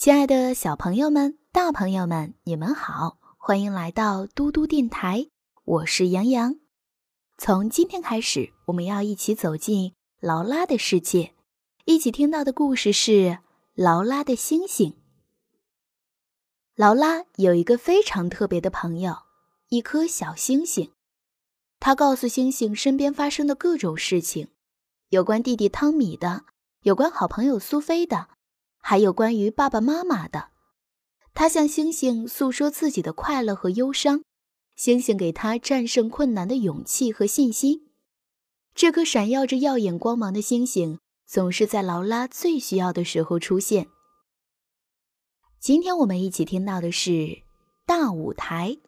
[0.00, 5.28] 亲爱的小朋友们、大朋友们，你们好，欢迎来到嘟嘟电台，
[5.62, 6.56] 我是杨洋。
[7.36, 11.34] 从今天开始，我们要一起走进劳拉的世界，
[11.84, 13.10] 一起听到的故事是
[13.74, 14.92] 《劳拉的星星》。
[16.74, 19.14] 劳拉有一个非常特别的朋友，
[19.68, 20.92] 一颗小星星。
[21.78, 24.48] 他告诉星星身边发生的各种事情，
[25.10, 26.44] 有关弟弟汤米的，
[26.84, 28.28] 有关好朋友苏菲的。
[28.80, 30.48] 还有关于爸爸妈妈的，
[31.32, 34.22] 他向星星诉说自己的快乐和忧伤，
[34.74, 37.90] 星星给他战胜困难的勇气和信心。
[38.74, 43.88] 这颗闪耀着耀眼光芒的星星，总是在劳拉最需要的时候出现。
[45.60, 47.42] 今天我们一起听到的是
[47.86, 48.78] 大舞台。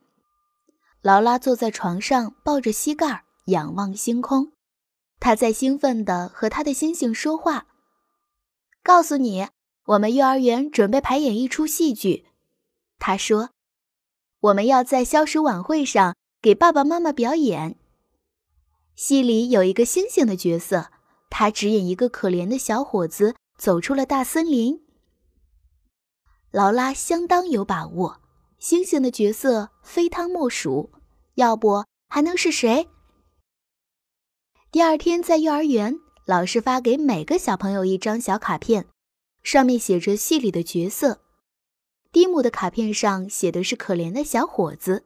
[1.03, 4.53] 劳拉坐在床上，抱着膝盖，仰望星空，
[5.21, 7.67] 她在兴奋地和他的星星说话，
[8.83, 9.49] 告诉你。
[9.87, 12.27] 我们幼儿园准备排演一出戏剧，
[13.01, 13.51] 他说
[14.39, 17.77] ：“我们要在消暑晚会上给爸爸妈妈表演。
[18.95, 20.93] 戏里有一个星星的角色，
[21.31, 24.85] 他指引一个可怜的小伙子走出了大森林。
[26.53, 28.21] 劳拉相当有把握，
[28.61, 30.93] 星星的角色非他莫属，
[31.35, 32.89] 要不还能是谁？”
[34.71, 38.87] 第二天在幼儿园，老师发给每个小朋友一张小卡片。
[39.43, 41.21] 上面写着戏里的角色，
[42.13, 45.05] 蒂姆的卡片上写的是可怜的小伙子，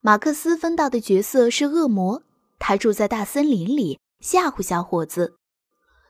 [0.00, 2.22] 马克思分到的角色是恶魔，
[2.58, 5.36] 他住在大森林里吓唬小伙子。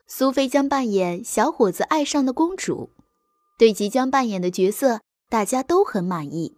[0.05, 2.91] 苏菲将扮演小伙子爱上的公主，
[3.57, 6.55] 对即将扮演的角色大家都很满意。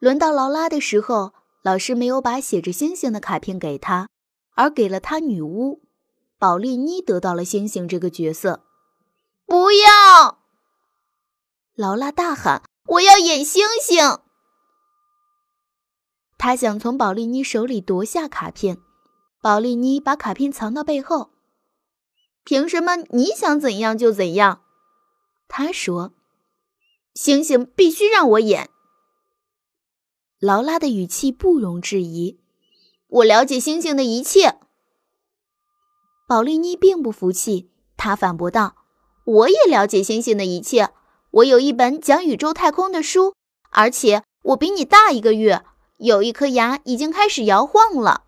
[0.00, 4.08] 轮到劳拉的时候，老师没有把写着星星的卡片给她，
[4.54, 5.80] 而给了她女巫
[6.38, 8.64] 宝丽妮，得到了星星这个角色。
[9.52, 10.38] 不要！
[11.74, 14.20] 劳拉大喊：“我要演星星！”
[16.38, 18.78] 他想从宝丽妮手里夺下卡片，
[19.42, 21.32] 宝丽妮把卡片藏到背后。
[22.44, 24.62] 凭什么你想怎样就怎样？
[25.48, 26.14] 他说
[27.12, 28.70] ：“星星必须让我演。”
[30.40, 32.40] 劳拉的语气不容置疑
[33.20, 34.58] ：“我了解星星的一切。”
[36.26, 38.76] 宝丽妮并不服气，她反驳道。
[39.24, 40.90] 我也了解星星的一切。
[41.30, 43.34] 我有一本讲宇宙太空的书，
[43.70, 45.64] 而且我比你大一个月。
[45.98, 48.24] 有一颗牙已经开始摇晃了。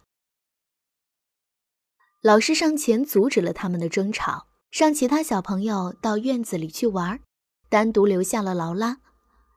[2.22, 7.18] 老师上前阻止了他们的争吵，让其他小朋友到院子里去玩，
[7.68, 8.98] 单独留下了劳拉。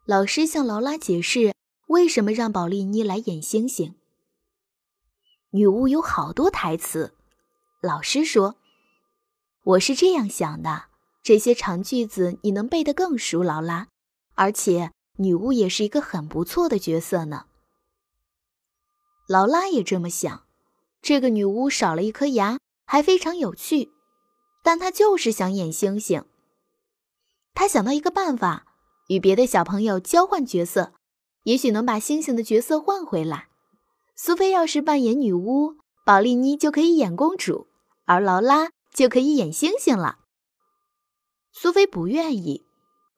[0.06, 1.54] 老师向劳拉解释
[1.90, 3.96] 为什么让宝丽妮来演星星。
[5.52, 7.14] 女巫有好多台词，
[7.82, 8.56] 老师说
[9.64, 10.86] ：“我是这样想的。”
[11.28, 13.90] 这些长句子你能背得更熟，劳拉。
[14.36, 17.48] 而且女巫也是一个很不错的角色呢。
[19.28, 20.46] 劳拉也这么想。
[21.02, 23.92] 这个女巫少了一颗牙，还非常有趣，
[24.64, 26.24] 但她就是想演星星。
[27.54, 28.66] 她想到一个办法，
[29.10, 30.94] 与别的小朋友交换角色，
[31.44, 33.50] 也许能把星星的角色换回来。
[34.16, 37.68] 苏菲要是扮演女巫，宝莉妮就可以演公主，
[38.06, 40.20] 而劳拉就可以演星星了。
[41.60, 42.68] 苏菲不愿意，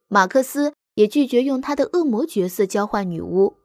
[0.07, 3.57] 马克思也拒绝用他的恶魔角色交换女巫。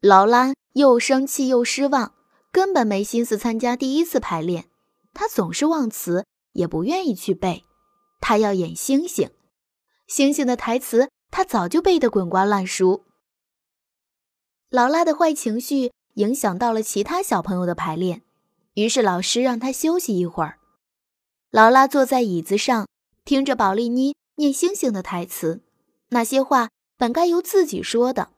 [0.00, 2.14] 劳拉又生气又失望，
[2.50, 4.70] 根本没心思参加第一次排练。
[5.12, 7.64] 他总是忘词，也不愿意去背。
[8.18, 9.30] 他要演星星，
[10.06, 13.04] 星星的台词他早就背得滚瓜烂熟。
[14.70, 18.22] 劳拉的坏情绪影响到了其他小朋友的排练，
[18.72, 20.58] 于是老师让他休息一会儿。
[21.50, 22.86] 劳拉坐在椅子上。
[23.24, 25.62] 听着宝丽妮念星星的台词，
[26.08, 28.32] 那些话本该由自己说的。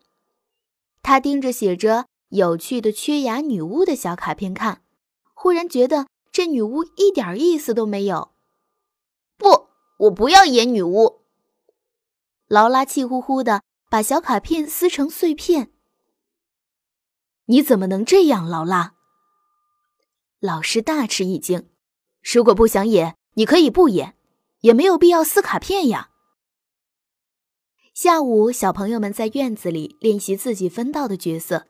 [1.03, 4.83] 他盯着写着“有趣的缺牙女巫”的小卡片看，
[5.35, 8.33] 忽然觉得这女巫一点意思都没有。
[9.37, 9.69] 不，
[10.01, 11.23] 我不要演女巫！
[12.47, 15.73] 劳拉气呼呼的把小卡片撕成碎片。
[17.47, 18.95] 你怎么能这样，劳拉？
[20.41, 21.69] 老师大吃一惊。
[22.23, 24.17] 如果不想演，你可以不演。
[24.65, 26.09] 也没有必要撕卡片呀。
[27.93, 31.67] 下午，小朋友们在院子里练习自己分到的角色，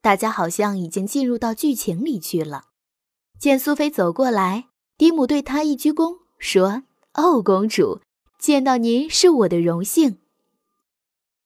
[0.00, 2.66] 大家好像已经进入到剧情里去了。
[3.40, 6.84] 见苏菲走过来，蒂姆对她一鞠躬，说
[7.14, 8.00] ：“哦，公主，
[8.38, 10.18] 见到您是我的荣幸。”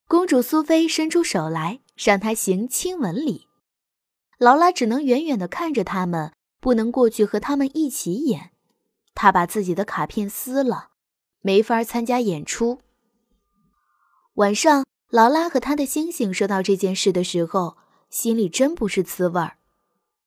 [0.07, 3.47] 公主苏菲伸出手来，让她行亲吻礼。
[4.37, 8.51] 劳拉只能远远地看着他们，不能过去和他们一起演。
[9.15, 10.90] 她把自己的卡片撕了。
[11.41, 12.81] 没法参加演出。
[14.35, 17.77] 晚上，劳拉和他的星星说到这件事的时候，
[18.09, 19.59] 心里真不是滋味儿。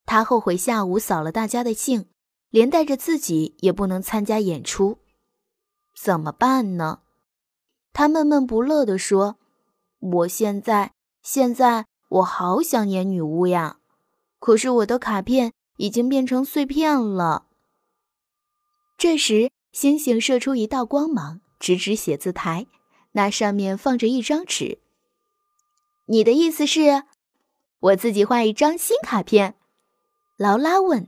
[0.05, 2.07] 他后悔下午扫了大家的兴，
[2.49, 4.99] 连带着自己也不能参加演出，
[5.95, 6.99] 怎么办呢？
[7.93, 9.37] 他闷闷不乐地说
[9.99, 13.77] ：“我现在，现在我好想演女巫呀，
[14.39, 17.45] 可是我的卡片已经变成碎片了。”
[18.97, 22.67] 这时，星星射出一道光芒，直指写字台，
[23.13, 24.77] 那上面放着一张纸。
[26.05, 27.05] 你的意思是，
[27.79, 29.55] 我自己画一张新卡片？
[30.37, 31.07] 劳拉问。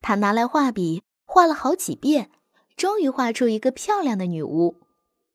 [0.00, 2.32] 他拿来画笔，画了好几遍，
[2.76, 4.80] 终于画出一个漂亮的女巫。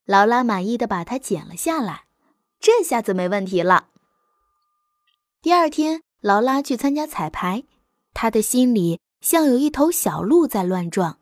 [0.04, 2.04] 劳拉满意的把它剪了下来，
[2.60, 3.88] 这下子没问题了。
[5.42, 7.64] 第二天，劳拉去参加彩排，
[8.14, 11.18] 她的心里像有一头小鹿在乱撞。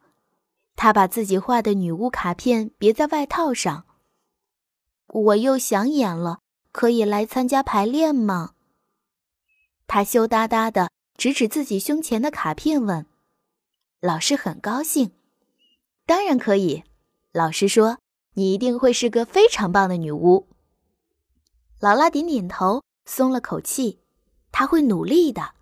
[0.75, 3.85] 他把自己画的女巫卡片别在外套上。
[5.07, 6.39] 我又想演了，
[6.71, 8.53] 可以来参加排练吗？
[9.87, 13.05] 他羞答答的指指自己胸前的卡片，问。
[14.01, 15.11] 老师很高兴，
[16.05, 16.83] 当然可以。
[17.31, 17.99] 老师说
[18.35, 20.47] ：“你一定会是个非常棒的女巫。”
[21.79, 23.99] 劳拉点点头，松了口气。
[24.51, 25.53] 他会努力的。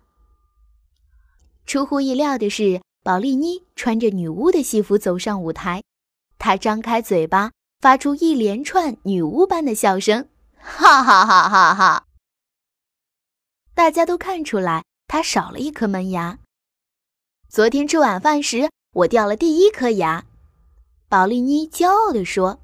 [1.66, 2.80] 出乎意料的是。
[3.04, 5.82] 宝丽妮穿着女巫的戏服走上舞台，
[6.38, 12.06] 她张开嘴巴，发出一连串女巫般的笑声，哈哈哈哈哈！
[13.74, 16.38] 大家都看出来她少了一颗门牙。
[17.50, 20.24] 昨天吃晚饭时，我掉了第一颗牙，
[21.10, 22.62] 宝丽妮骄傲地说。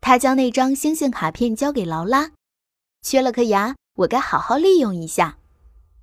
[0.00, 2.32] 她将那张星星卡片交给劳拉，
[3.02, 5.38] 缺了颗牙，我该好好利用一下。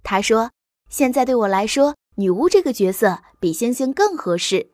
[0.04, 0.52] 她说
[0.90, 4.72] ：“现在对我来说。”女巫这个角色比星星更合适。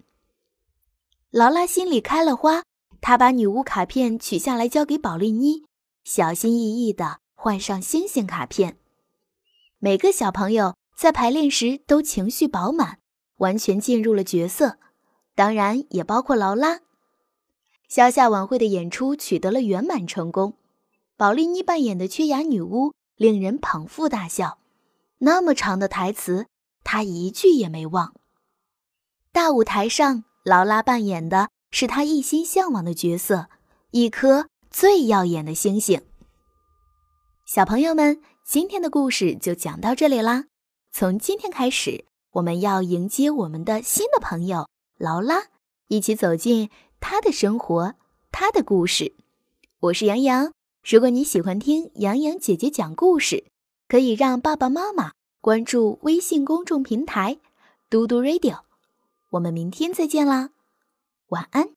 [1.30, 2.64] 劳拉心里开了花，
[3.02, 5.66] 她把女巫卡片取下来交给宝莉妮，
[6.06, 8.78] 小心翼翼地换上星星卡片。
[9.80, 13.00] 每个小朋友在排练时都情绪饱满，
[13.40, 14.78] 完全进入了角色，
[15.36, 16.80] 当然也包括劳拉。
[17.90, 20.54] 消夏晚会的演出取得了圆满成功，
[21.18, 24.60] 宝莉妮扮演的缺牙女巫令人捧腹大笑，
[25.18, 26.46] 那么长的台词。
[26.94, 28.14] 他一句也没忘。
[29.32, 33.48] 大舞台上，劳拉扮演的是他一心向往的角色——
[33.90, 36.00] 一颗最耀眼的星星。
[37.48, 40.46] 小朋友们，今天的故事就讲到这里啦。
[40.92, 44.70] 从今天开始，我们要迎接我们的新的朋友
[45.00, 45.46] 劳拉，
[45.88, 46.70] 一起走进
[47.00, 47.96] 他的生活，
[48.32, 49.16] 他的故事。
[49.80, 50.54] 我是杨洋。
[50.84, 53.46] 如果你喜欢听洋洋姐姐讲故事，
[53.88, 55.14] 可以让爸爸妈妈。
[55.44, 57.38] 关注微信公众平台
[57.92, 58.60] “嘟嘟 radio”，
[59.32, 60.52] 我们明天再见啦，
[61.28, 61.72] 晚安。